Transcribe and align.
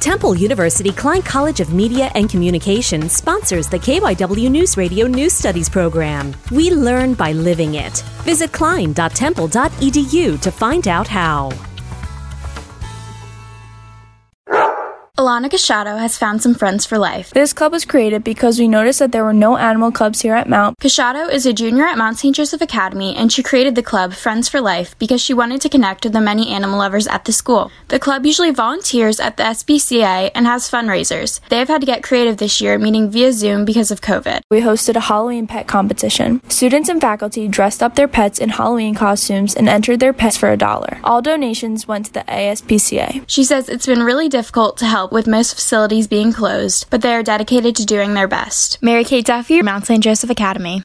Temple 0.00 0.34
University 0.34 0.92
Klein 0.92 1.20
College 1.20 1.60
of 1.60 1.74
Media 1.74 2.10
and 2.14 2.30
Communication 2.30 3.08
sponsors 3.10 3.68
the 3.68 3.78
KYW 3.78 4.50
News 4.50 4.78
Radio 4.78 5.06
News 5.06 5.34
Studies 5.34 5.68
program. 5.68 6.34
We 6.50 6.70
learn 6.70 7.12
by 7.12 7.32
living 7.32 7.74
it. 7.74 8.02
Visit 8.24 8.50
klein.temple.edu 8.50 10.40
to 10.40 10.50
find 10.50 10.88
out 10.88 11.06
how. 11.06 11.69
Alana 15.30 15.48
Casciato 15.48 15.96
has 15.96 16.18
found 16.18 16.42
some 16.42 16.56
friends 16.56 16.84
for 16.84 16.98
life. 16.98 17.30
This 17.30 17.52
club 17.52 17.70
was 17.70 17.84
created 17.84 18.24
because 18.24 18.58
we 18.58 18.66
noticed 18.66 18.98
that 18.98 19.12
there 19.12 19.22
were 19.22 19.32
no 19.32 19.56
animal 19.56 19.92
clubs 19.92 20.22
here 20.22 20.34
at 20.34 20.48
Mount. 20.48 20.76
Casciato 20.80 21.30
is 21.30 21.46
a 21.46 21.52
junior 21.52 21.84
at 21.84 21.96
Mount 21.96 22.18
St. 22.18 22.34
Joseph 22.34 22.60
Academy, 22.60 23.14
and 23.14 23.32
she 23.32 23.40
created 23.40 23.76
the 23.76 23.82
club 23.90 24.12
Friends 24.12 24.48
for 24.48 24.60
Life 24.60 24.98
because 24.98 25.20
she 25.22 25.32
wanted 25.32 25.60
to 25.60 25.68
connect 25.68 26.02
with 26.02 26.14
the 26.14 26.20
many 26.20 26.48
animal 26.48 26.80
lovers 26.80 27.06
at 27.06 27.26
the 27.26 27.32
school. 27.32 27.70
The 27.86 28.00
club 28.00 28.26
usually 28.26 28.50
volunteers 28.50 29.20
at 29.20 29.36
the 29.36 29.44
SPCA 29.44 30.32
and 30.34 30.46
has 30.46 30.68
fundraisers. 30.68 31.38
They 31.48 31.58
have 31.58 31.68
had 31.68 31.82
to 31.82 31.86
get 31.86 32.02
creative 32.02 32.38
this 32.38 32.60
year, 32.60 32.76
meeting 32.76 33.08
via 33.08 33.32
Zoom 33.32 33.64
because 33.64 33.92
of 33.92 34.00
COVID. 34.00 34.40
We 34.50 34.62
hosted 34.62 34.96
a 34.96 35.06
Halloween 35.10 35.46
pet 35.46 35.68
competition. 35.68 36.40
Students 36.50 36.88
and 36.88 37.00
faculty 37.00 37.46
dressed 37.46 37.84
up 37.84 37.94
their 37.94 38.08
pets 38.08 38.40
in 38.40 38.48
Halloween 38.48 38.96
costumes 38.96 39.54
and 39.54 39.68
entered 39.68 40.00
their 40.00 40.12
pets 40.12 40.36
for 40.36 40.50
a 40.50 40.56
dollar. 40.56 40.98
All 41.04 41.22
donations 41.22 41.86
went 41.86 42.06
to 42.06 42.12
the 42.14 42.24
ASPCA. 42.24 43.22
She 43.28 43.44
says 43.44 43.68
it's 43.68 43.86
been 43.86 44.02
really 44.02 44.28
difficult 44.28 44.76
to 44.78 44.86
help 44.86 45.12
with 45.20 45.26
most 45.26 45.54
facilities 45.54 46.08
being 46.08 46.32
closed, 46.32 46.86
but 46.88 47.02
they 47.02 47.12
are 47.12 47.22
dedicated 47.22 47.76
to 47.76 47.84
doing 47.84 48.14
their 48.14 48.26
best. 48.26 48.82
Mary 48.82 49.04
Kate 49.04 49.26
Duffy, 49.26 49.60
Mount 49.60 49.84
St. 49.84 50.02
Joseph 50.02 50.30
Academy. 50.30 50.82